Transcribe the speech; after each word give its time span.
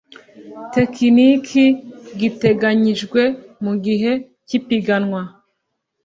tekiniki 0.73 1.65
giteganyijwe 2.19 3.21
mu 3.63 3.73
gihe 3.85 4.11
cy 4.47 4.53
ipiganwa 4.59 5.21